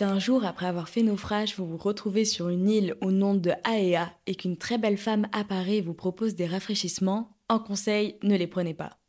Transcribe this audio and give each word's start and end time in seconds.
Si 0.00 0.04
un 0.04 0.18
jour, 0.18 0.46
après 0.46 0.64
avoir 0.64 0.88
fait 0.88 1.02
naufrage, 1.02 1.56
vous 1.56 1.66
vous 1.66 1.76
retrouvez 1.76 2.24
sur 2.24 2.48
une 2.48 2.70
île 2.70 2.96
au 3.02 3.10
nom 3.10 3.34
de 3.34 3.50
Aea 3.70 4.10
et 4.26 4.34
qu'une 4.34 4.56
très 4.56 4.78
belle 4.78 4.96
femme 4.96 5.26
apparaît 5.32 5.76
et 5.76 5.82
vous 5.82 5.92
propose 5.92 6.34
des 6.34 6.46
rafraîchissements, 6.46 7.36
en 7.50 7.58
conseil, 7.58 8.16
ne 8.22 8.34
les 8.34 8.46
prenez 8.46 8.72
pas. 8.72 8.99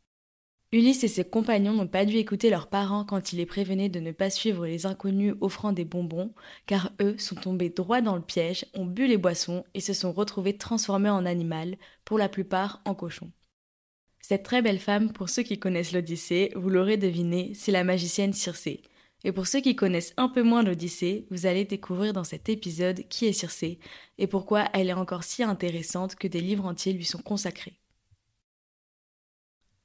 Ulysse 0.74 1.04
et 1.04 1.08
ses 1.08 1.24
compagnons 1.24 1.74
n'ont 1.74 1.86
pas 1.86 2.06
dû 2.06 2.16
écouter 2.16 2.48
leurs 2.48 2.68
parents 2.68 3.04
quand 3.04 3.32
il 3.32 3.36
les 3.36 3.44
prévenait 3.44 3.90
de 3.90 4.00
ne 4.00 4.10
pas 4.10 4.30
suivre 4.30 4.64
les 4.64 4.86
inconnus 4.86 5.34
offrant 5.42 5.72
des 5.72 5.84
bonbons, 5.84 6.32
car 6.64 6.92
eux 7.02 7.14
sont 7.18 7.34
tombés 7.34 7.68
droit 7.68 8.00
dans 8.00 8.16
le 8.16 8.22
piège, 8.22 8.64
ont 8.72 8.86
bu 8.86 9.06
les 9.06 9.18
boissons 9.18 9.64
et 9.74 9.80
se 9.80 9.92
sont 9.92 10.12
retrouvés 10.12 10.56
transformés 10.56 11.10
en 11.10 11.26
animal, 11.26 11.76
pour 12.06 12.16
la 12.16 12.30
plupart 12.30 12.80
en 12.86 12.94
cochons. 12.94 13.30
Cette 14.22 14.44
très 14.44 14.62
belle 14.62 14.78
femme, 14.78 15.12
pour 15.12 15.28
ceux 15.28 15.42
qui 15.42 15.58
connaissent 15.58 15.92
l'Odyssée, 15.92 16.52
vous 16.54 16.70
l'aurez 16.70 16.96
deviné, 16.96 17.52
c'est 17.54 17.72
la 17.72 17.84
magicienne 17.84 18.32
Circé, 18.32 18.80
et 19.24 19.32
pour 19.32 19.46
ceux 19.46 19.60
qui 19.60 19.76
connaissent 19.76 20.14
un 20.16 20.30
peu 20.30 20.42
moins 20.42 20.62
l'Odyssée, 20.62 21.26
vous 21.30 21.44
allez 21.44 21.66
découvrir 21.66 22.14
dans 22.14 22.24
cet 22.24 22.48
épisode 22.48 23.06
qui 23.08 23.26
est 23.26 23.34
Circé 23.34 23.78
et 24.16 24.26
pourquoi 24.26 24.70
elle 24.72 24.88
est 24.88 24.94
encore 24.94 25.24
si 25.24 25.42
intéressante 25.42 26.14
que 26.14 26.28
des 26.28 26.40
livres 26.40 26.64
entiers 26.64 26.94
lui 26.94 27.04
sont 27.04 27.20
consacrés. 27.20 27.81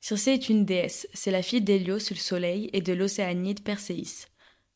Circé 0.07 0.31
est 0.31 0.47
une 0.47 0.63
déesse, 0.63 1.05
c'est 1.13 1.31
la 1.31 1.41
fille 1.41 1.59
d'Hélios 1.59 2.11
le 2.11 2.15
soleil 2.15 2.69
et 2.71 2.79
de 2.79 2.93
l'océanide 2.93 3.61
Perséis. 3.61 4.27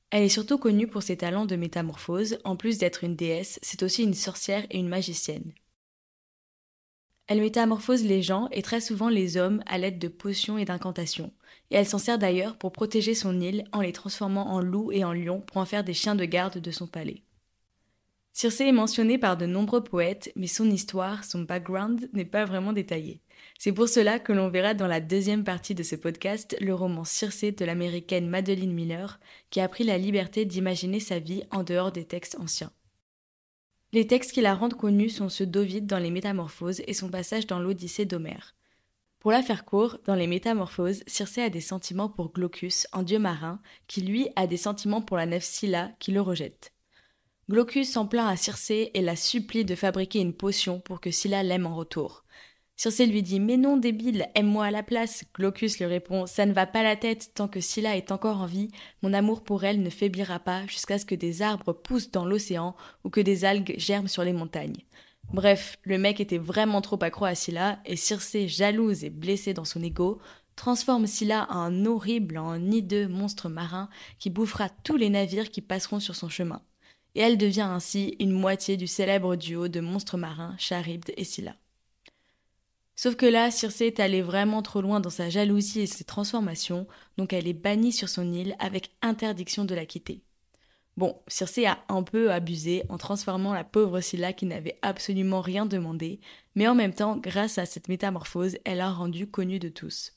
Elle 0.10 0.24
est 0.24 0.28
surtout 0.28 0.58
connue 0.58 0.88
pour 0.88 1.04
ses 1.04 1.16
talents 1.16 1.46
de 1.46 1.56
métamorphose, 1.56 2.40
en 2.44 2.58
plus 2.58 2.80
d'être 2.80 3.06
une 3.06 3.16
déesse, 3.16 3.58
c'est 3.62 3.82
aussi 3.82 4.04
une 4.04 4.14
sorcière 4.14 4.66
et 4.70 4.78
une 4.78 4.90
magicienne. 4.90 5.54
Elle 7.28 7.40
métamorphose 7.40 8.04
les 8.04 8.22
gens 8.22 8.50
et 8.52 8.62
très 8.62 8.82
souvent 8.82 9.08
les 9.08 9.38
hommes 9.38 9.64
à 9.68 9.78
l'aide 9.78 10.00
de 10.00 10.10
potions 10.10 10.58
et 10.58 10.66
d'incantations, 10.66 11.32
et 11.70 11.76
elle 11.76 11.88
s'en 11.88 11.98
sert 11.98 12.20
d'ailleurs 12.20 12.58
pour 12.58 12.74
protéger 12.74 13.16
son 13.16 13.40
île 13.40 13.64
en 13.72 13.80
les 13.80 13.94
transformant 13.94 14.52
en 14.52 14.60
loups 14.60 14.92
et 14.92 15.06
en 15.06 15.14
lions 15.14 15.40
pour 15.40 15.56
en 15.56 15.66
faire 15.66 15.86
des 15.86 15.94
chiens 15.94 16.16
de 16.16 16.26
garde 16.26 16.58
de 16.58 16.72
son 16.72 16.88
palais. 16.88 17.24
Circé 18.34 18.66
est 18.66 18.74
mentionnée 18.74 19.18
par 19.18 19.38
de 19.38 19.46
nombreux 19.46 19.84
poètes, 19.86 20.30
mais 20.36 20.48
son 20.48 20.70
histoire, 20.70 21.24
son 21.24 21.44
background 21.44 22.10
n'est 22.12 22.26
pas 22.26 22.44
vraiment 22.44 22.74
détaillé. 22.74 23.22
C'est 23.60 23.72
pour 23.72 23.88
cela 23.88 24.20
que 24.20 24.34
l'on 24.34 24.50
verra 24.50 24.74
dans 24.74 24.88
la 24.88 25.00
deuxième 25.00 25.44
partie 25.44 25.76
de 25.76 25.84
ce 25.84 25.96
podcast 25.96 26.56
le 26.60 26.74
roman 26.74 27.04
Circé 27.04 27.52
de 27.52 27.66
l'américaine 27.66 28.28
Madeline 28.28 28.74
Miller, 28.74 29.20
qui 29.50 29.60
a 29.60 29.68
pris 29.68 29.84
la 29.84 29.98
liberté 29.98 30.46
d'imaginer 30.46 31.00
sa 31.00 31.20
vie 31.20 31.44
en 31.52 31.64
dehors 31.64 31.92
des 31.92 32.06
textes 32.06 32.38
anciens. 32.40 32.72
Les 33.94 34.08
textes 34.08 34.32
qui 34.32 34.42
la 34.42 34.56
rendent 34.56 34.78
connue 34.78 35.10
sont 35.10 35.30
ceux 35.30 35.46
d'Ovide 35.46 35.86
dans 35.86 36.00
les 36.00 36.12
Métamorphoses 36.12 36.82
et 36.88 36.94
son 36.94 37.10
passage 37.10 37.46
dans 37.46 37.60
l'Odyssée 37.60 38.06
d'Homère. 38.06 38.56
Pour 39.20 39.32
la 39.32 39.44
faire 39.44 39.66
court, 39.66 40.00
dans 40.06 40.16
les 40.16 40.26
Métamorphoses, 40.26 41.04
Circé 41.06 41.44
a 41.44 41.50
des 41.50 41.62
sentiments 41.62 42.10
pour 42.10 42.34
Glaucus, 42.34 42.88
un 42.92 43.04
dieu 43.04 43.20
marin, 43.20 43.62
qui 43.88 44.02
lui 44.02 44.30
a 44.36 44.48
des 44.48 44.58
sentiments 44.58 45.02
pour 45.02 45.18
la 45.18 45.28
nef 45.28 45.44
Scylla, 45.44 45.92
qui 46.00 46.12
le 46.12 46.22
rejette. 46.22 46.74
Glaucus 47.48 47.92
s'en 47.92 48.08
plaint 48.08 48.32
à 48.32 48.38
Circé 48.38 48.92
et 48.94 49.02
la 49.02 49.16
supplie 49.16 49.66
de 49.66 49.76
fabriquer 49.76 50.22
une 50.22 50.34
potion 50.34 50.80
pour 50.80 51.02
que 51.02 51.12
Scylla 51.12 51.44
l'aime 51.44 51.68
en 51.68 51.76
retour. 51.76 52.21
Circé 52.82 53.06
lui 53.06 53.22
dit 53.22 53.40
Mais 53.40 53.58
non, 53.58 53.78
débile, 53.78 54.28
aime-moi 54.34 54.66
à 54.66 54.72
la 54.72 54.82
place. 54.82 55.24
Glaucus 55.36 55.78
lui 55.78 55.86
répond 55.86 56.26
Ça 56.26 56.48
ne 56.48 56.52
va 56.52 56.66
pas 56.66 56.82
la 56.82 56.96
tête, 56.96 57.30
tant 57.36 57.48
que 57.48 57.62
Scylla 57.62 57.96
est 57.96 58.12
encore 58.12 58.38
en 58.38 58.48
vie, 58.48 58.70
mon 59.04 59.14
amour 59.14 59.44
pour 59.44 59.64
elle 59.64 59.84
ne 59.84 59.92
faiblira 59.92 60.40
pas 60.40 60.66
jusqu'à 60.66 60.98
ce 60.98 61.06
que 61.06 61.14
des 61.14 61.44
arbres 61.44 61.74
poussent 61.74 62.10
dans 62.10 62.26
l'océan 62.26 62.76
ou 63.04 63.12
que 63.12 63.22
des 63.22 63.46
algues 63.46 63.76
germent 63.78 64.08
sur 64.08 64.24
les 64.24 64.34
montagnes. 64.34 64.84
Bref, 65.32 65.78
le 65.84 66.00
mec 66.00 66.20
était 66.20 66.40
vraiment 66.40 66.82
trop 66.82 66.98
accro 67.04 67.26
à 67.26 67.36
Scylla, 67.36 67.78
et 67.86 67.96
Circé, 67.96 68.48
jalouse 68.48 69.04
et 69.04 69.12
blessée 69.12 69.54
dans 69.54 69.64
son 69.64 69.84
ego, 69.84 70.20
transforme 70.56 71.06
Scylla 71.06 71.46
en 71.52 71.86
horrible, 71.86 72.40
en 72.40 72.60
hideux 72.72 73.08
monstre 73.08 73.48
marin 73.48 73.90
qui 74.18 74.32
bouffera 74.32 74.70
tous 74.70 74.98
les 74.98 75.12
navires 75.12 75.52
qui 75.52 75.62
passeront 75.62 76.00
sur 76.00 76.16
son 76.16 76.30
chemin. 76.30 76.64
Et 77.14 77.20
elle 77.20 77.38
devient 77.38 77.62
ainsi 77.62 78.16
une 78.20 78.32
moitié 78.32 78.76
du 78.76 78.88
célèbre 78.88 79.36
duo 79.36 79.68
de 79.68 79.82
monstres 79.82 80.18
marins 80.18 80.56
Charybde 80.58 81.12
et 81.16 81.26
Scylla. 81.26 81.56
Sauf 83.02 83.16
que 83.16 83.26
là, 83.26 83.50
Circé 83.50 83.88
est 83.88 84.00
allée 84.00 84.22
vraiment 84.22 84.62
trop 84.62 84.80
loin 84.80 85.00
dans 85.00 85.10
sa 85.10 85.28
jalousie 85.28 85.80
et 85.80 85.88
ses 85.88 86.04
transformations, 86.04 86.86
donc 87.18 87.34
elle 87.34 87.48
est 87.48 87.54
bannie 87.54 87.92
sur 87.92 88.08
son 88.08 88.32
île 88.32 88.56
avec 88.60 88.92
interdiction 89.02 89.66
de 89.66 89.74
la 89.74 89.88
quitter. 89.88 90.22
Bon, 90.98 91.20
Circé 91.28 91.66
a 91.66 91.84
un 91.90 92.04
peu 92.04 92.32
abusé 92.32 92.84
en 92.90 93.00
transformant 93.00 93.56
la 93.56 93.64
pauvre 93.64 94.02
Scylla 94.02 94.34
qui 94.34 94.46
n'avait 94.46 94.78
absolument 94.84 95.42
rien 95.42 95.66
demandé, 95.66 96.20
mais 96.54 96.68
en 96.68 96.76
même 96.76 96.94
temps, 96.94 97.18
grâce 97.18 97.58
à 97.58 97.66
cette 97.66 97.88
métamorphose, 97.88 98.60
elle 98.66 98.82
a 98.82 98.92
rendu 98.92 99.26
connue 99.26 99.58
de 99.58 99.70
tous. 99.70 100.14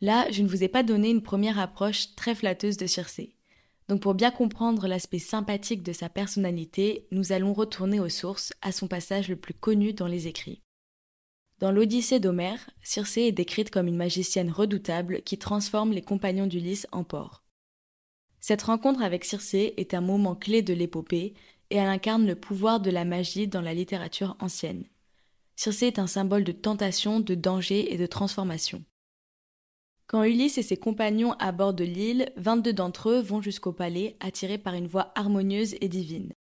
Là, 0.00 0.28
je 0.32 0.42
ne 0.42 0.48
vous 0.48 0.64
ai 0.64 0.68
pas 0.68 0.82
donné 0.82 1.10
une 1.10 1.22
première 1.22 1.60
approche 1.60 2.16
très 2.16 2.34
flatteuse 2.34 2.78
de 2.78 2.88
Circé. 2.88 3.36
Donc 3.86 4.00
pour 4.00 4.14
bien 4.14 4.32
comprendre 4.32 4.88
l'aspect 4.88 5.20
sympathique 5.20 5.84
de 5.84 5.92
sa 5.92 6.08
personnalité, 6.08 7.06
nous 7.12 7.30
allons 7.30 7.52
retourner 7.52 8.00
aux 8.00 8.08
sources, 8.08 8.52
à 8.60 8.72
son 8.72 8.88
passage 8.88 9.28
le 9.28 9.36
plus 9.36 9.54
connu 9.54 9.92
dans 9.92 10.08
les 10.08 10.26
écrits. 10.26 10.62
Dans 11.60 11.72
l'Odyssée 11.72 12.20
d'Homère, 12.20 12.70
Circé 12.82 13.20
est 13.20 13.32
décrite 13.32 13.70
comme 13.70 13.86
une 13.86 13.96
magicienne 13.96 14.50
redoutable 14.50 15.20
qui 15.20 15.36
transforme 15.36 15.92
les 15.92 16.00
compagnons 16.00 16.46
d'Ulysse 16.46 16.86
en 16.90 17.04
porcs. 17.04 17.44
Cette 18.40 18.62
rencontre 18.62 19.02
avec 19.02 19.26
Circé 19.26 19.74
est 19.76 19.92
un 19.92 20.00
moment 20.00 20.34
clé 20.34 20.62
de 20.62 20.72
l'épopée 20.72 21.34
et 21.68 21.76
elle 21.76 21.88
incarne 21.88 22.26
le 22.26 22.34
pouvoir 22.34 22.80
de 22.80 22.90
la 22.90 23.04
magie 23.04 23.46
dans 23.46 23.60
la 23.60 23.74
littérature 23.74 24.36
ancienne. 24.40 24.86
Circé 25.54 25.86
est 25.86 25.98
un 25.98 26.06
symbole 26.06 26.44
de 26.44 26.52
tentation, 26.52 27.20
de 27.20 27.34
danger 27.34 27.92
et 27.92 27.98
de 27.98 28.06
transformation. 28.06 28.82
Quand 30.06 30.24
Ulysse 30.24 30.56
et 30.56 30.62
ses 30.62 30.78
compagnons 30.78 31.34
abordent 31.34 31.82
l'île, 31.82 32.32
22 32.38 32.72
d'entre 32.72 33.10
eux 33.10 33.20
vont 33.20 33.42
jusqu'au 33.42 33.72
palais, 33.72 34.16
attirés 34.20 34.56
par 34.56 34.72
une 34.72 34.88
voix 34.88 35.12
harmonieuse 35.14 35.76
et 35.82 35.88
divine. 35.88 36.32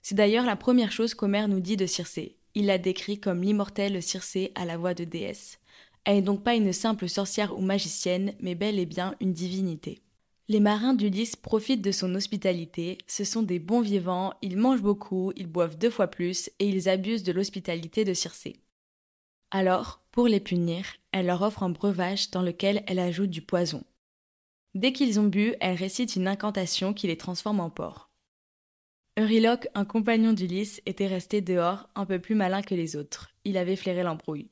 C'est 0.00 0.14
d'ailleurs 0.14 0.46
la 0.46 0.54
première 0.54 0.92
chose 0.92 1.14
qu'Homère 1.14 1.48
nous 1.48 1.60
dit 1.60 1.76
de 1.76 1.86
Circé. 1.86 2.38
Il 2.54 2.66
la 2.66 2.78
décrit 2.78 3.18
comme 3.18 3.42
l'immortelle 3.42 4.02
Circé 4.02 4.52
à 4.54 4.64
la 4.64 4.76
voix 4.76 4.94
de 4.94 5.04
déesse. 5.04 5.58
Elle 6.04 6.16
n'est 6.16 6.22
donc 6.22 6.42
pas 6.42 6.54
une 6.54 6.72
simple 6.72 7.08
sorcière 7.08 7.56
ou 7.58 7.60
magicienne, 7.60 8.34
mais 8.40 8.54
bel 8.54 8.78
et 8.78 8.86
bien 8.86 9.16
une 9.20 9.32
divinité. 9.32 10.02
Les 10.48 10.60
marins 10.60 10.92
d'Ulysse 10.92 11.36
profitent 11.36 11.80
de 11.80 11.90
son 11.90 12.14
hospitalité, 12.14 12.98
ce 13.06 13.24
sont 13.24 13.42
des 13.42 13.58
bons 13.58 13.80
vivants, 13.80 14.34
ils 14.42 14.58
mangent 14.58 14.82
beaucoup, 14.82 15.32
ils 15.36 15.46
boivent 15.46 15.78
deux 15.78 15.88
fois 15.88 16.06
plus, 16.06 16.50
et 16.58 16.68
ils 16.68 16.88
abusent 16.90 17.22
de 17.22 17.32
l'hospitalité 17.32 18.04
de 18.04 18.12
Circé. 18.12 18.56
Alors, 19.50 20.02
pour 20.10 20.28
les 20.28 20.40
punir, 20.40 20.84
elle 21.12 21.26
leur 21.26 21.40
offre 21.40 21.62
un 21.62 21.70
breuvage 21.70 22.30
dans 22.30 22.42
lequel 22.42 22.84
elle 22.86 22.98
ajoute 22.98 23.30
du 23.30 23.40
poison. 23.40 23.84
Dès 24.74 24.92
qu'ils 24.92 25.18
ont 25.18 25.28
bu, 25.28 25.54
elle 25.60 25.76
récite 25.76 26.14
une 26.14 26.28
incantation 26.28 26.92
qui 26.92 27.06
les 27.06 27.16
transforme 27.16 27.60
en 27.60 27.70
porc. 27.70 28.10
Euryloque, 29.16 29.68
un 29.74 29.84
compagnon 29.84 30.32
d'Ulysse, 30.32 30.82
était 30.86 31.06
resté 31.06 31.40
dehors, 31.40 31.88
un 31.94 32.04
peu 32.04 32.18
plus 32.18 32.34
malin 32.34 32.62
que 32.62 32.74
les 32.74 32.96
autres. 32.96 33.30
Il 33.44 33.56
avait 33.56 33.76
flairé 33.76 34.02
l'embrouille. 34.02 34.50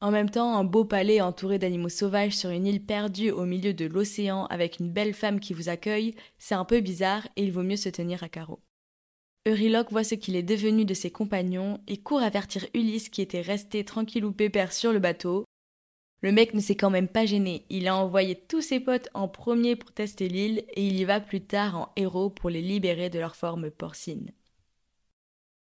En 0.00 0.10
même 0.10 0.30
temps, 0.30 0.56
un 0.56 0.64
beau 0.64 0.86
palais 0.86 1.20
entouré 1.20 1.58
d'animaux 1.58 1.90
sauvages 1.90 2.34
sur 2.34 2.48
une 2.48 2.66
île 2.66 2.82
perdue 2.82 3.30
au 3.30 3.44
milieu 3.44 3.74
de 3.74 3.84
l'océan 3.84 4.46
avec 4.46 4.78
une 4.78 4.90
belle 4.90 5.12
femme 5.12 5.40
qui 5.40 5.52
vous 5.52 5.68
accueille, 5.68 6.14
c'est 6.38 6.54
un 6.54 6.64
peu 6.64 6.80
bizarre 6.80 7.28
et 7.36 7.42
il 7.42 7.52
vaut 7.52 7.62
mieux 7.62 7.76
se 7.76 7.90
tenir 7.90 8.22
à 8.22 8.30
carreau. 8.30 8.60
Euryloque 9.46 9.90
voit 9.90 10.04
ce 10.04 10.14
qu'il 10.14 10.36
est 10.36 10.42
devenu 10.42 10.86
de 10.86 10.94
ses 10.94 11.10
compagnons 11.10 11.78
et 11.86 11.98
court 11.98 12.22
avertir 12.22 12.66
Ulysse 12.74 13.10
qui 13.10 13.20
était 13.20 13.42
resté 13.42 13.84
tranquille 13.84 14.24
ou 14.24 14.32
pépère 14.32 14.72
sur 14.72 14.92
le 14.92 15.00
bateau. 15.00 15.44
Le 16.20 16.32
mec 16.32 16.52
ne 16.52 16.60
s'est 16.60 16.76
quand 16.76 16.90
même 16.90 17.08
pas 17.08 17.26
gêné, 17.26 17.64
il 17.70 17.86
a 17.86 17.94
envoyé 17.94 18.34
tous 18.34 18.60
ses 18.60 18.80
potes 18.80 19.08
en 19.14 19.28
premier 19.28 19.76
pour 19.76 19.92
tester 19.92 20.28
l'île 20.28 20.64
et 20.74 20.86
il 20.86 20.98
y 20.98 21.04
va 21.04 21.20
plus 21.20 21.40
tard 21.40 21.76
en 21.76 21.92
héros 21.94 22.28
pour 22.28 22.50
les 22.50 22.62
libérer 22.62 23.08
de 23.08 23.20
leur 23.20 23.36
forme 23.36 23.70
porcine. 23.70 24.32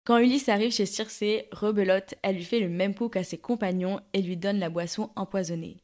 Quand 0.04 0.16
Ulysse 0.16 0.48
arrive 0.48 0.72
chez 0.72 0.86
Circé, 0.86 1.46
rebelote, 1.52 2.14
elle 2.22 2.36
lui 2.36 2.44
fait 2.44 2.60
le 2.60 2.70
même 2.70 2.94
coup 2.94 3.10
qu'à 3.10 3.22
ses 3.22 3.36
compagnons 3.36 4.00
et 4.14 4.22
lui 4.22 4.38
donne 4.38 4.58
la 4.58 4.70
boisson 4.70 5.10
empoisonnée. 5.14 5.82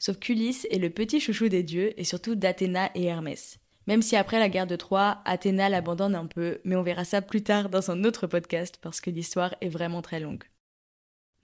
Sauf 0.00 0.18
qu'Ulysse 0.18 0.66
est 0.70 0.78
le 0.78 0.90
petit 0.90 1.20
chouchou 1.20 1.48
des 1.48 1.62
dieux 1.62 1.98
et 1.98 2.04
surtout 2.04 2.34
d'Athéna 2.34 2.90
et 2.96 3.04
Hermès. 3.04 3.58
Même 3.86 4.02
si 4.02 4.16
après 4.16 4.40
la 4.40 4.48
guerre 4.48 4.66
de 4.66 4.76
Troie, 4.76 5.22
Athéna 5.24 5.68
l'abandonne 5.68 6.14
un 6.14 6.26
peu, 6.26 6.60
mais 6.64 6.76
on 6.76 6.82
verra 6.82 7.04
ça 7.04 7.22
plus 7.22 7.42
tard 7.42 7.68
dans 7.70 7.90
un 7.90 8.04
autre 8.04 8.26
podcast 8.26 8.78
parce 8.82 9.00
que 9.00 9.10
l'histoire 9.10 9.54
est 9.60 9.70
vraiment 9.70 10.02
très 10.02 10.20
longue. 10.20 10.44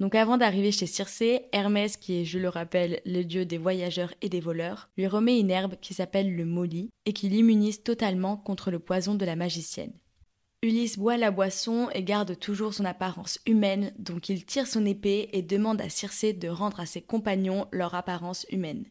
Donc 0.00 0.14
avant 0.14 0.36
d'arriver 0.36 0.72
chez 0.72 0.86
Circé, 0.86 1.42
Hermès, 1.52 1.96
qui 1.96 2.20
est, 2.20 2.24
je 2.24 2.38
le 2.38 2.48
rappelle, 2.48 3.00
le 3.06 3.22
dieu 3.22 3.44
des 3.44 3.58
voyageurs 3.58 4.12
et 4.22 4.28
des 4.28 4.40
voleurs, 4.40 4.90
lui 4.96 5.06
remet 5.06 5.38
une 5.38 5.50
herbe 5.50 5.76
qui 5.80 5.94
s'appelle 5.94 6.34
le 6.34 6.44
molly 6.44 6.90
et 7.06 7.12
qui 7.12 7.28
l'immunise 7.28 7.82
totalement 7.82 8.36
contre 8.36 8.70
le 8.70 8.80
poison 8.80 9.14
de 9.14 9.24
la 9.24 9.36
magicienne. 9.36 9.92
Ulysse 10.62 10.98
boit 10.98 11.18
la 11.18 11.30
boisson 11.30 11.90
et 11.92 12.02
garde 12.02 12.38
toujours 12.38 12.72
son 12.72 12.86
apparence 12.86 13.38
humaine, 13.46 13.92
donc 13.98 14.30
il 14.30 14.46
tire 14.46 14.66
son 14.66 14.86
épée 14.86 15.28
et 15.32 15.42
demande 15.42 15.80
à 15.80 15.90
Circé 15.90 16.32
de 16.32 16.48
rendre 16.48 16.80
à 16.80 16.86
ses 16.86 17.02
compagnons 17.02 17.68
leur 17.70 17.94
apparence 17.94 18.46
humaine. 18.50 18.86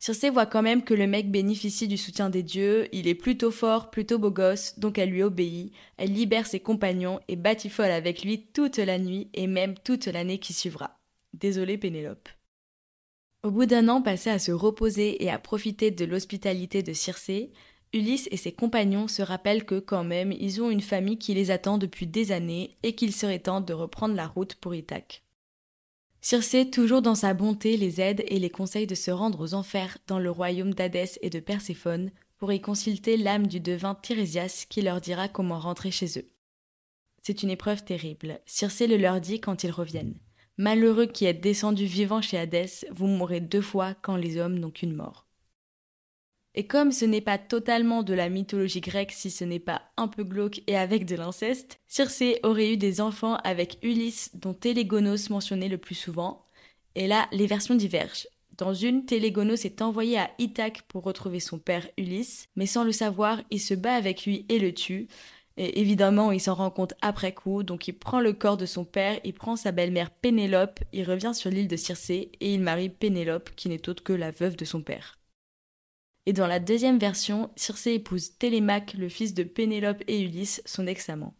Circé 0.00 0.30
voit 0.30 0.46
quand 0.46 0.62
même 0.62 0.82
que 0.82 0.94
le 0.94 1.06
mec 1.06 1.30
bénéficie 1.30 1.86
du 1.86 1.98
soutien 1.98 2.30
des 2.30 2.42
dieux, 2.42 2.88
il 2.90 3.06
est 3.06 3.14
plutôt 3.14 3.50
fort, 3.50 3.90
plutôt 3.90 4.18
beau 4.18 4.30
gosse, 4.30 4.78
donc 4.78 4.96
elle 4.96 5.10
lui 5.10 5.22
obéit, 5.22 5.74
elle 5.98 6.14
libère 6.14 6.46
ses 6.46 6.58
compagnons 6.58 7.20
et 7.28 7.36
batifole 7.36 7.90
avec 7.90 8.24
lui 8.24 8.46
toute 8.46 8.78
la 8.78 8.98
nuit 8.98 9.28
et 9.34 9.46
même 9.46 9.74
toute 9.84 10.06
l'année 10.06 10.38
qui 10.38 10.54
suivra. 10.54 10.96
Désolée 11.34 11.76
Pénélope. 11.76 12.30
Au 13.42 13.50
bout 13.50 13.66
d'un 13.66 13.88
an 13.88 14.00
passé 14.00 14.30
à 14.30 14.38
se 14.38 14.52
reposer 14.52 15.22
et 15.22 15.30
à 15.30 15.38
profiter 15.38 15.90
de 15.90 16.06
l'hospitalité 16.06 16.82
de 16.82 16.94
Circé, 16.94 17.52
Ulysse 17.92 18.28
et 18.30 18.38
ses 18.38 18.52
compagnons 18.52 19.06
se 19.06 19.20
rappellent 19.20 19.66
que 19.66 19.80
quand 19.80 20.04
même 20.04 20.32
ils 20.32 20.62
ont 20.62 20.70
une 20.70 20.80
famille 20.80 21.18
qui 21.18 21.34
les 21.34 21.50
attend 21.50 21.76
depuis 21.76 22.06
des 22.06 22.32
années 22.32 22.78
et 22.82 22.94
qu'il 22.94 23.12
serait 23.12 23.38
temps 23.38 23.60
de 23.60 23.74
reprendre 23.74 24.14
la 24.14 24.28
route 24.28 24.54
pour 24.54 24.74
Ithaque. 24.74 25.24
Circé, 26.22 26.68
toujours 26.68 27.00
dans 27.00 27.14
sa 27.14 27.32
bonté, 27.32 27.76
les 27.76 28.00
aide 28.00 28.22
et 28.28 28.38
les 28.38 28.50
conseille 28.50 28.86
de 28.86 28.94
se 28.94 29.10
rendre 29.10 29.40
aux 29.40 29.54
enfers 29.54 29.96
dans 30.06 30.18
le 30.18 30.30
royaume 30.30 30.74
d'Hadès 30.74 31.18
et 31.22 31.30
de 31.30 31.40
Perséphone 31.40 32.10
pour 32.36 32.52
y 32.52 32.60
consulter 32.60 33.16
l'âme 33.16 33.46
du 33.46 33.60
devin 33.60 33.94
Tirésias 33.94 34.66
qui 34.68 34.82
leur 34.82 35.00
dira 35.00 35.28
comment 35.28 35.58
rentrer 35.58 35.90
chez 35.90 36.18
eux. 36.18 36.26
C'est 37.22 37.42
une 37.42 37.50
épreuve 37.50 37.84
terrible. 37.84 38.40
Circé 38.46 38.86
le 38.86 38.96
leur 38.96 39.20
dit 39.20 39.40
quand 39.40 39.64
ils 39.64 39.70
reviennent. 39.70 40.18
Malheureux 40.58 41.06
qui 41.06 41.24
êtes 41.24 41.40
descendus 41.40 41.86
vivants 41.86 42.22
chez 42.22 42.36
Hadès, 42.36 42.84
vous 42.90 43.06
mourrez 43.06 43.40
deux 43.40 43.62
fois 43.62 43.94
quand 44.02 44.16
les 44.16 44.36
hommes 44.36 44.58
n'ont 44.58 44.70
qu'une 44.70 44.94
mort. 44.94 45.26
Et 46.54 46.66
comme 46.66 46.90
ce 46.90 47.04
n'est 47.04 47.20
pas 47.20 47.38
totalement 47.38 48.02
de 48.02 48.12
la 48.12 48.28
mythologie 48.28 48.80
grecque 48.80 49.12
si 49.12 49.30
ce 49.30 49.44
n'est 49.44 49.60
pas 49.60 49.82
un 49.96 50.08
peu 50.08 50.24
glauque 50.24 50.62
et 50.66 50.76
avec 50.76 51.06
de 51.06 51.14
l'inceste, 51.14 51.78
Circé 51.86 52.40
aurait 52.42 52.72
eu 52.72 52.76
des 52.76 53.00
enfants 53.00 53.36
avec 53.44 53.78
Ulysse 53.82 54.30
dont 54.34 54.52
Télégonos 54.52 55.30
mentionnait 55.30 55.68
le 55.68 55.78
plus 55.78 55.94
souvent. 55.94 56.44
Et 56.96 57.06
là, 57.06 57.28
les 57.30 57.46
versions 57.46 57.76
divergent. 57.76 58.26
Dans 58.58 58.74
une, 58.74 59.06
Télégonos 59.06 59.64
est 59.64 59.80
envoyé 59.80 60.18
à 60.18 60.30
Ithaque 60.38 60.82
pour 60.88 61.04
retrouver 61.04 61.40
son 61.40 61.58
père 61.58 61.88
Ulysse, 61.96 62.48
mais 62.56 62.66
sans 62.66 62.84
le 62.84 62.92
savoir, 62.92 63.40
il 63.50 63.60
se 63.60 63.74
bat 63.74 63.94
avec 63.94 64.26
lui 64.26 64.44
et 64.48 64.58
le 64.58 64.74
tue. 64.74 65.06
Et 65.56 65.80
évidemment, 65.80 66.32
il 66.32 66.40
s'en 66.40 66.54
rend 66.54 66.70
compte 66.70 66.94
après 67.00 67.32
coup, 67.32 67.62
donc 67.62 67.86
il 67.86 67.92
prend 67.92 68.20
le 68.20 68.32
corps 68.32 68.56
de 68.56 68.66
son 68.66 68.84
père, 68.84 69.20
il 69.24 69.34
prend 69.34 69.56
sa 69.56 69.72
belle-mère 69.72 70.10
Pénélope, 70.10 70.80
il 70.92 71.04
revient 71.04 71.32
sur 71.32 71.50
l'île 71.50 71.68
de 71.68 71.76
Circé 71.76 72.32
et 72.40 72.54
il 72.54 72.60
marie 72.60 72.88
Pénélope, 72.88 73.50
qui 73.54 73.68
n'est 73.68 73.88
autre 73.88 74.02
que 74.02 74.12
la 74.12 74.30
veuve 74.30 74.56
de 74.56 74.64
son 74.64 74.82
père. 74.82 75.19
Et 76.30 76.32
dans 76.32 76.46
la 76.46 76.60
deuxième 76.60 77.00
version, 77.00 77.50
Circé 77.56 77.94
épouse 77.94 78.38
Télémaque, 78.38 78.94
le 78.94 79.08
fils 79.08 79.34
de 79.34 79.42
Pénélope 79.42 80.04
et 80.06 80.20
Ulysse, 80.20 80.62
son 80.64 80.86
ex-amant. 80.86 81.34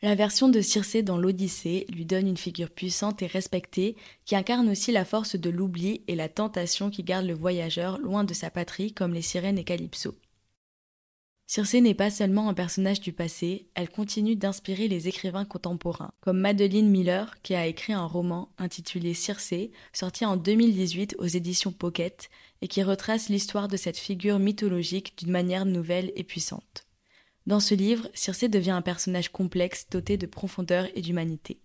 La 0.00 0.14
version 0.14 0.48
de 0.48 0.62
Circé 0.62 1.02
dans 1.02 1.18
l'Odyssée 1.18 1.84
lui 1.92 2.06
donne 2.06 2.26
une 2.26 2.38
figure 2.38 2.70
puissante 2.70 3.20
et 3.20 3.26
respectée 3.26 3.94
qui 4.24 4.34
incarne 4.34 4.70
aussi 4.70 4.92
la 4.92 5.04
force 5.04 5.36
de 5.36 5.50
l'oubli 5.50 6.00
et 6.08 6.14
la 6.14 6.30
tentation 6.30 6.88
qui 6.88 7.02
garde 7.02 7.26
le 7.26 7.34
voyageur 7.34 7.98
loin 7.98 8.24
de 8.24 8.32
sa 8.32 8.48
patrie 8.48 8.94
comme 8.94 9.12
les 9.12 9.20
sirènes 9.20 9.58
et 9.58 9.64
Calypso. 9.64 10.14
Circé 11.48 11.80
n'est 11.80 11.94
pas 11.94 12.10
seulement 12.10 12.48
un 12.48 12.54
personnage 12.54 13.00
du 13.00 13.12
passé, 13.12 13.68
elle 13.74 13.88
continue 13.88 14.34
d'inspirer 14.34 14.88
les 14.88 15.06
écrivains 15.06 15.44
contemporains, 15.44 16.12
comme 16.20 16.40
Madeleine 16.40 16.88
Miller, 16.88 17.40
qui 17.42 17.54
a 17.54 17.66
écrit 17.66 17.92
un 17.92 18.04
roman 18.04 18.48
intitulé 18.58 19.14
Circé, 19.14 19.70
sorti 19.92 20.24
en 20.24 20.36
2018 20.36 21.14
aux 21.18 21.26
éditions 21.26 21.70
Pocket, 21.70 22.30
et 22.62 22.68
qui 22.68 22.82
retrace 22.82 23.28
l'histoire 23.28 23.68
de 23.68 23.76
cette 23.76 23.98
figure 23.98 24.38
mythologique 24.38 25.16
d'une 25.18 25.30
manière 25.30 25.66
nouvelle 25.66 26.12
et 26.16 26.24
puissante. 26.24 26.86
Dans 27.46 27.60
ce 27.60 27.74
livre, 27.74 28.08
Circé 28.12 28.48
devient 28.48 28.72
un 28.72 28.82
personnage 28.82 29.30
complexe 29.30 29.88
doté 29.88 30.16
de 30.16 30.26
profondeur 30.26 30.86
et 30.94 31.00
d'humanité. 31.00 31.60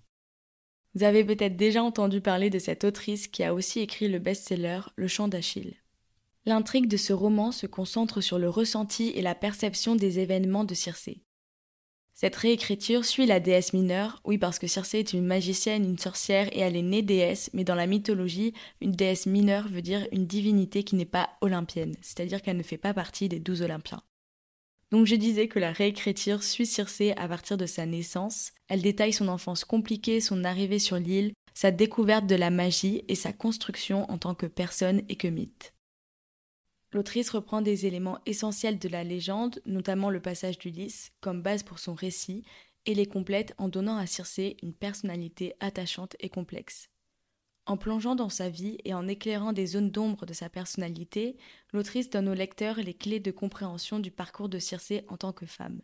Vous 0.94 1.04
avez 1.04 1.24
peut-être 1.24 1.56
déjà 1.56 1.82
entendu 1.82 2.22
parler 2.22 2.50
de 2.50 2.60
cette 2.60 2.84
autrice 2.84 3.28
qui 3.28 3.44
a 3.44 3.54
aussi 3.54 3.80
écrit 3.80 4.10
le 4.10 4.20
best-seller 4.20 4.82
Le 4.96 5.08
chant 5.08 5.28
d'Achille. 5.28 5.76
L'intrigue 6.46 6.88
de 6.88 6.98
ce 6.98 7.14
roman 7.14 7.52
se 7.52 7.66
concentre 7.66 8.20
sur 8.20 8.40
le 8.40 8.50
ressenti 8.50 9.10
et 9.16 9.22
la 9.22 9.36
perception 9.36 9.96
des 9.96 10.20
événements 10.20 10.66
de 10.66 10.74
Circé. 10.74 11.24
Cette 12.22 12.36
réécriture 12.36 13.04
suit 13.04 13.26
la 13.26 13.40
déesse 13.40 13.74
mineure, 13.74 14.22
oui 14.26 14.38
parce 14.38 14.60
que 14.60 14.68
Circé 14.68 15.00
est 15.00 15.14
une 15.14 15.26
magicienne, 15.26 15.84
une 15.84 15.98
sorcière 15.98 16.56
et 16.56 16.60
elle 16.60 16.76
est 16.76 16.84
née 16.84 17.02
déesse, 17.02 17.50
mais 17.54 17.64
dans 17.64 17.74
la 17.74 17.88
mythologie, 17.88 18.54
une 18.80 18.92
déesse 18.92 19.26
mineure 19.26 19.68
veut 19.68 19.82
dire 19.82 20.08
une 20.12 20.28
divinité 20.28 20.84
qui 20.84 20.96
n'est 20.96 21.06
pas 21.06 21.32
olympienne, 21.42 21.96
c'est-à-dire 22.04 22.44
qu'elle 22.44 22.58
ne 22.58 22.62
fait 22.62 22.78
pas 22.78 22.94
partie 22.94 23.28
des 23.28 23.40
douze 23.40 23.64
olympiens. 23.64 24.04
Donc 24.92 25.08
je 25.08 25.16
disais 25.16 25.48
que 25.48 25.58
la 25.58 25.72
réécriture 25.72 26.44
suit 26.44 26.68
Circé 26.68 27.16
à 27.18 27.28
partir 27.28 27.58
de 27.58 27.66
sa 27.66 27.88
naissance, 27.88 28.52
elle 28.68 28.84
détaille 28.84 29.14
son 29.14 29.28
enfance 29.28 29.66
compliquée, 29.66 30.22
son 30.22 30.44
arrivée 30.44 30.78
sur 30.78 30.98
l'île, 30.98 31.34
sa 31.56 31.72
découverte 31.72 32.28
de 32.28 32.36
la 32.36 32.52
magie 32.52 33.04
et 33.08 33.16
sa 33.16 33.34
construction 33.34 34.08
en 34.12 34.20
tant 34.20 34.36
que 34.36 34.46
personne 34.46 35.02
et 35.10 35.16
que 35.16 35.28
mythe. 35.28 35.74
L'autrice 36.94 37.30
reprend 37.30 37.62
des 37.62 37.86
éléments 37.86 38.20
essentiels 38.26 38.78
de 38.78 38.90
la 38.90 39.04
légende, 39.04 39.62
notamment 39.66 40.10
le 40.10 40.22
passage 40.22 40.58
d'Ulysse, 40.58 41.12
comme 41.22 41.42
base 41.42 41.64
pour 41.64 41.80
son 41.80 41.94
récit, 41.94 42.44
et 42.86 42.96
les 42.96 43.06
complète 43.06 43.54
en 43.58 43.70
donnant 43.70 43.98
à 43.98 44.06
Circé 44.06 44.58
une 44.62 44.74
personnalité 44.74 45.54
attachante 45.60 46.16
et 46.20 46.30
complexe. 46.30 46.90
En 47.66 47.78
plongeant 47.78 48.16
dans 48.16 48.30
sa 48.30 48.50
vie 48.50 48.80
et 48.86 48.94
en 48.94 49.08
éclairant 49.08 49.54
des 49.54 49.68
zones 49.68 49.92
d'ombre 49.92 50.26
de 50.26 50.34
sa 50.34 50.50
personnalité, 50.50 51.38
l'autrice 51.72 52.10
donne 52.10 52.28
au 52.28 52.34
lecteur 52.34 52.78
les 52.78 52.96
clés 52.96 53.20
de 53.20 53.32
compréhension 53.32 54.00
du 54.00 54.12
parcours 54.12 54.50
de 54.50 54.60
Circé 54.60 55.06
en 55.08 55.18
tant 55.18 55.32
que 55.32 55.46
femme. 55.46 55.82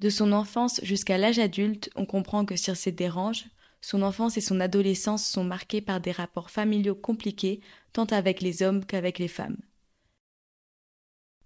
De 0.00 0.10
son 0.10 0.32
enfance 0.32 0.80
jusqu'à 0.82 1.18
l'âge 1.18 1.38
adulte, 1.38 1.90
on 1.96 2.06
comprend 2.06 2.44
que 2.44 2.56
Circé 2.56 2.92
dérange, 2.92 3.46
son 3.80 4.02
enfance 4.02 4.36
et 4.36 4.40
son 4.40 4.60
adolescence 4.60 5.24
sont 5.24 5.44
marquées 5.44 5.80
par 5.80 6.00
des 6.00 6.12
rapports 6.12 6.50
familiaux 6.50 6.94
compliqués, 6.94 7.60
tant 7.92 8.06
avec 8.06 8.40
les 8.40 8.62
hommes 8.62 8.84
qu'avec 8.84 9.18
les 9.18 9.28
femmes. 9.28 9.56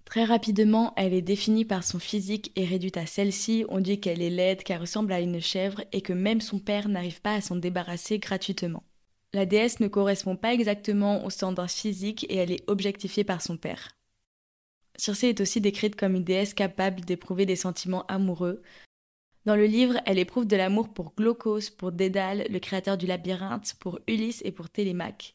Très 0.04 0.24
rapidement, 0.24 0.92
elle 0.96 1.14
est 1.14 1.22
définie 1.22 1.64
par 1.64 1.84
son 1.84 1.98
physique 1.98 2.52
et 2.54 2.66
réduite 2.66 2.98
à 2.98 3.06
celle-ci. 3.06 3.64
On 3.70 3.80
dit 3.80 3.98
qu'elle 3.98 4.20
est 4.20 4.28
laide, 4.28 4.62
qu'elle 4.62 4.80
ressemble 4.80 5.12
à 5.12 5.20
une 5.20 5.40
chèvre 5.40 5.82
et 5.92 6.02
que 6.02 6.12
même 6.12 6.42
son 6.42 6.58
père 6.58 6.88
n'arrive 6.88 7.22
pas 7.22 7.34
à 7.34 7.40
s'en 7.40 7.56
débarrasser 7.56 8.18
gratuitement. 8.18 8.82
La 9.32 9.46
déesse 9.46 9.80
ne 9.80 9.88
correspond 9.88 10.36
pas 10.36 10.52
exactement 10.52 11.24
au 11.24 11.30
standard 11.30 11.70
physique 11.70 12.26
et 12.28 12.36
elle 12.36 12.52
est 12.52 12.68
objectifiée 12.68 13.24
par 13.24 13.40
son 13.40 13.56
père. 13.56 13.96
Circé 14.96 15.28
est 15.28 15.40
aussi 15.40 15.62
décrite 15.62 15.96
comme 15.96 16.14
une 16.14 16.24
déesse 16.24 16.52
capable 16.52 17.00
d'éprouver 17.00 17.46
des 17.46 17.56
sentiments 17.56 18.04
amoureux, 18.08 18.62
dans 19.44 19.56
le 19.56 19.66
livre, 19.66 19.96
elle 20.06 20.18
éprouve 20.18 20.46
de 20.46 20.56
l'amour 20.56 20.88
pour 20.92 21.14
Glaucos, 21.16 21.70
pour 21.76 21.90
Dédale, 21.90 22.46
le 22.48 22.58
créateur 22.60 22.96
du 22.96 23.06
labyrinthe, 23.06 23.74
pour 23.80 23.98
Ulysse 24.06 24.42
et 24.44 24.52
pour 24.52 24.70
Télémaque. 24.70 25.34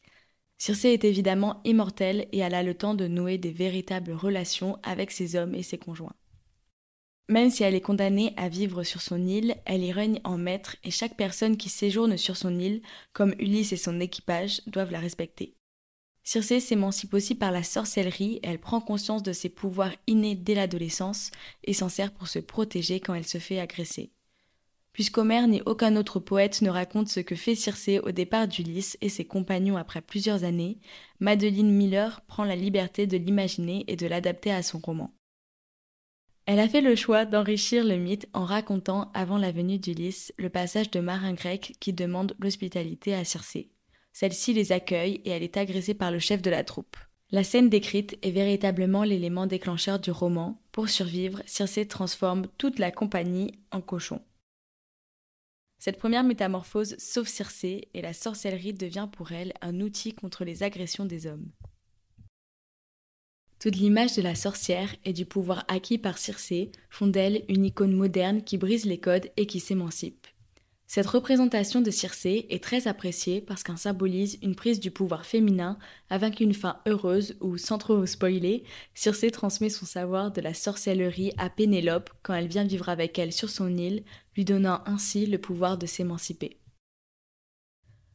Circé 0.56 0.88
est 0.88 1.04
évidemment 1.04 1.60
immortelle 1.64 2.26
et 2.32 2.38
elle 2.38 2.54
a 2.54 2.62
le 2.62 2.74
temps 2.74 2.94
de 2.94 3.06
nouer 3.06 3.38
des 3.38 3.52
véritables 3.52 4.12
relations 4.12 4.78
avec 4.82 5.10
ses 5.10 5.36
hommes 5.36 5.54
et 5.54 5.62
ses 5.62 5.78
conjoints. 5.78 6.16
Même 7.28 7.50
si 7.50 7.62
elle 7.62 7.74
est 7.74 7.82
condamnée 7.82 8.32
à 8.38 8.48
vivre 8.48 8.82
sur 8.82 9.02
son 9.02 9.26
île, 9.26 9.56
elle 9.66 9.84
y 9.84 9.92
règne 9.92 10.20
en 10.24 10.38
maître 10.38 10.76
et 10.82 10.90
chaque 10.90 11.16
personne 11.18 11.58
qui 11.58 11.68
séjourne 11.68 12.16
sur 12.16 12.38
son 12.38 12.58
île, 12.58 12.80
comme 13.12 13.34
Ulysse 13.38 13.74
et 13.74 13.76
son 13.76 14.00
équipage, 14.00 14.62
doivent 14.66 14.92
la 14.92 15.00
respecter. 15.00 15.57
Circé 16.28 16.60
s'émancipe 16.60 17.14
aussi 17.14 17.34
par 17.34 17.52
la 17.52 17.62
sorcellerie, 17.62 18.38
elle 18.42 18.58
prend 18.58 18.82
conscience 18.82 19.22
de 19.22 19.32
ses 19.32 19.48
pouvoirs 19.48 19.94
innés 20.06 20.34
dès 20.34 20.54
l'adolescence 20.54 21.30
et 21.64 21.72
s'en 21.72 21.88
sert 21.88 22.12
pour 22.12 22.28
se 22.28 22.38
protéger 22.38 23.00
quand 23.00 23.14
elle 23.14 23.26
se 23.26 23.38
fait 23.38 23.58
agresser. 23.58 24.12
Puisqu'Homère 24.92 25.48
ni 25.48 25.62
aucun 25.64 25.96
autre 25.96 26.20
poète 26.20 26.60
ne 26.60 26.68
raconte 26.68 27.08
ce 27.08 27.20
que 27.20 27.34
fait 27.34 27.54
Circé 27.54 27.98
au 28.00 28.10
départ 28.10 28.46
d'Ulysse 28.46 28.98
et 29.00 29.08
ses 29.08 29.24
compagnons 29.24 29.78
après 29.78 30.02
plusieurs 30.02 30.44
années, 30.44 30.76
Madeleine 31.18 31.70
Miller 31.70 32.20
prend 32.26 32.44
la 32.44 32.56
liberté 32.56 33.06
de 33.06 33.16
l'imaginer 33.16 33.86
et 33.88 33.96
de 33.96 34.06
l'adapter 34.06 34.50
à 34.50 34.62
son 34.62 34.80
roman. 34.80 35.14
Elle 36.44 36.60
a 36.60 36.68
fait 36.68 36.82
le 36.82 36.94
choix 36.94 37.24
d'enrichir 37.24 37.84
le 37.84 37.96
mythe 37.96 38.28
en 38.34 38.44
racontant, 38.44 39.10
avant 39.14 39.38
la 39.38 39.50
venue 39.50 39.78
d'Ulysse, 39.78 40.34
le 40.36 40.50
passage 40.50 40.90
de 40.90 41.00
marins 41.00 41.32
grecs 41.32 41.74
qui 41.80 41.94
demandent 41.94 42.36
l'hospitalité 42.38 43.14
à 43.14 43.24
Circé. 43.24 43.70
Celle-ci 44.12 44.52
les 44.52 44.72
accueille 44.72 45.20
et 45.24 45.30
elle 45.30 45.42
est 45.42 45.56
agressée 45.56 45.94
par 45.94 46.10
le 46.10 46.18
chef 46.18 46.42
de 46.42 46.50
la 46.50 46.64
troupe. 46.64 46.96
La 47.30 47.44
scène 47.44 47.68
décrite 47.68 48.18
est 48.22 48.30
véritablement 48.30 49.04
l'élément 49.04 49.46
déclencheur 49.46 49.98
du 49.98 50.10
roman. 50.10 50.62
Pour 50.72 50.88
survivre, 50.88 51.42
Circé 51.44 51.86
transforme 51.86 52.46
toute 52.56 52.78
la 52.78 52.90
compagnie 52.90 53.52
en 53.70 53.82
cochon. 53.82 54.22
Cette 55.78 55.98
première 55.98 56.24
métamorphose 56.24 56.96
sauve 56.98 57.28
Circé 57.28 57.88
et 57.92 58.02
la 58.02 58.12
sorcellerie 58.12 58.72
devient 58.72 59.08
pour 59.12 59.32
elle 59.32 59.52
un 59.60 59.80
outil 59.80 60.14
contre 60.14 60.44
les 60.44 60.62
agressions 60.62 61.04
des 61.04 61.26
hommes. 61.26 61.50
Toute 63.60 63.76
l'image 63.76 64.14
de 64.14 64.22
la 64.22 64.34
sorcière 64.34 64.94
et 65.04 65.12
du 65.12 65.26
pouvoir 65.26 65.64
acquis 65.68 65.98
par 65.98 66.16
Circé 66.16 66.70
font 66.90 67.08
d'elle 67.08 67.44
une 67.48 67.64
icône 67.64 67.94
moderne 67.94 68.42
qui 68.42 68.56
brise 68.56 68.86
les 68.86 68.98
codes 68.98 69.30
et 69.36 69.46
qui 69.46 69.60
s'émancipe. 69.60 70.26
Cette 70.90 71.06
représentation 71.06 71.82
de 71.82 71.90
Circé 71.90 72.46
est 72.48 72.64
très 72.64 72.88
appréciée 72.88 73.42
parce 73.42 73.62
qu'elle 73.62 73.76
symbolise 73.76 74.38
une 74.40 74.54
prise 74.54 74.80
du 74.80 74.90
pouvoir 74.90 75.26
féminin 75.26 75.78
avec 76.08 76.40
une 76.40 76.54
fin 76.54 76.80
heureuse 76.86 77.36
où, 77.42 77.58
sans 77.58 77.76
trop 77.76 78.06
spoiler, 78.06 78.64
Circé 78.94 79.30
transmet 79.30 79.68
son 79.68 79.84
savoir 79.84 80.32
de 80.32 80.40
la 80.40 80.54
sorcellerie 80.54 81.34
à 81.36 81.50
Pénélope 81.50 82.08
quand 82.22 82.32
elle 82.32 82.48
vient 82.48 82.64
vivre 82.64 82.88
avec 82.88 83.18
elle 83.18 83.34
sur 83.34 83.50
son 83.50 83.76
île, 83.76 84.02
lui 84.34 84.46
donnant 84.46 84.80
ainsi 84.86 85.26
le 85.26 85.36
pouvoir 85.36 85.76
de 85.76 85.84
s'émanciper. 85.84 86.56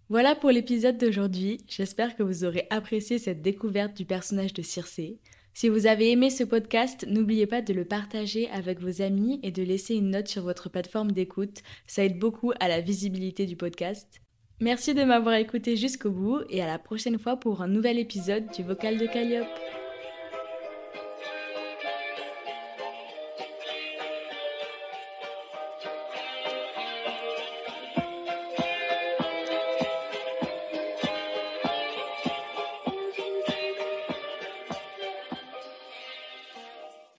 Voilà 0.10 0.34
pour 0.34 0.50
l'épisode 0.50 0.98
d'aujourd'hui, 0.98 1.60
j'espère 1.68 2.16
que 2.16 2.24
vous 2.24 2.44
aurez 2.44 2.66
apprécié 2.72 3.20
cette 3.20 3.44
découverte 3.44 3.96
du 3.96 4.06
personnage 4.06 4.54
de 4.54 4.64
Circé. 4.64 5.20
Si 5.56 5.70
vous 5.70 5.86
avez 5.86 6.12
aimé 6.12 6.32
ce 6.32 6.44
podcast, 6.44 7.06
n'oubliez 7.08 7.46
pas 7.46 7.62
de 7.62 7.74
le 7.74 7.86
partager 7.86 8.50
avec 8.50 8.80
vos 8.80 9.04
amis 9.04 9.40
et 9.44 9.52
de 9.52 9.62
laisser 9.62 9.94
une 9.94 10.10
note 10.10 10.28
sur 10.28 10.42
votre 10.42 10.68
plateforme 10.68 11.12
d'écoute, 11.12 11.62
ça 11.86 12.04
aide 12.04 12.18
beaucoup 12.18 12.54
à 12.60 12.68
la 12.68 12.82
visibilité 12.82 13.46
du 13.46 13.56
podcast. 13.56 14.20
Merci 14.60 14.96
de 14.96 15.04
m'avoir 15.04 15.36
écouté 15.36 15.78
jusqu'au 15.78 16.10
bout 16.10 16.40
et 16.50 16.62
à 16.62 16.68
la 16.68 16.80
prochaine 16.80 17.20
fois 17.20 17.38
pour 17.38 17.62
un 17.62 17.68
nouvel 17.68 18.00
épisode 18.00 18.50
du 18.56 18.64
Vocal 18.64 18.98
de 18.98 19.06
Calliope. 19.06 19.83